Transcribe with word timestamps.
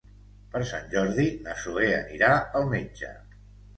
Per 0.53 0.61
Sant 0.69 0.87
Jordi 0.93 1.27
na 1.47 1.55
Zoè 1.65 1.91
anirà 2.01 2.31
al 2.61 2.67
metge. 2.73 3.13